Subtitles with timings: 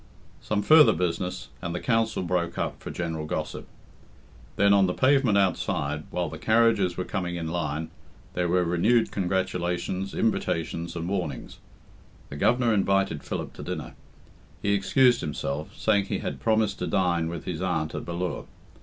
[0.41, 3.67] Some further business, and the Council broke up for general gossip.
[4.55, 7.91] Then, on the pavement outside, while the carriages were coming in line,
[8.33, 11.59] there were renewed congratulations, invitations, and warnings.
[12.29, 13.93] The Governor invited Philip to dinner.
[14.63, 18.47] He excused himself, saying he had promised to dine with his aunt at Ballure.